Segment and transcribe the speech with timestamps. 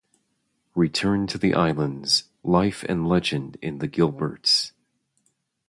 [0.73, 4.71] Return to the Islands: Life and Legend in the Gilberts.